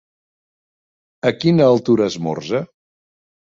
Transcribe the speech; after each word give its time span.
A 1.31 1.33
quina 1.45 1.69
altura 1.77 2.11
esmorza? 2.15 2.67